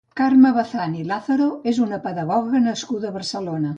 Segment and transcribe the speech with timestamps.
[0.19, 3.69] Carme Bazán i Lázaro és una pedagoga nascuda a Barcelona.